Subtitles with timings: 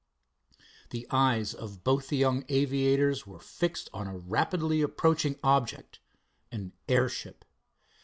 [0.89, 5.99] The eyes of both of the young aviators were fixed on a rapidly approaching object
[6.51, 7.45] an airship.